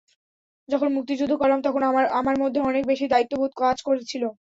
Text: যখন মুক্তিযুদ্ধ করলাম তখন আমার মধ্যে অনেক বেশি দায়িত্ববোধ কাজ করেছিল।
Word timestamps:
যখন 0.69 0.89
মুক্তিযুদ্ধ 0.93 1.33
করলাম 1.41 1.59
তখন 1.63 1.81
আমার 2.19 2.35
মধ্যে 2.39 2.59
অনেক 2.69 2.83
বেশি 2.87 3.05
দায়িত্ববোধ 3.07 3.51
কাজ 3.61 3.77
করেছিল। 3.87 4.23